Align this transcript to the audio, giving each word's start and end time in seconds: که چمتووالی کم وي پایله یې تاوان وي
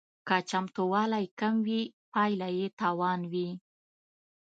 که 0.27 0.37
چمتووالی 0.49 1.25
کم 1.39 1.55
وي 1.65 1.81
پایله 2.13 2.49
یې 2.57 2.67
تاوان 2.79 3.19
وي 3.31 3.49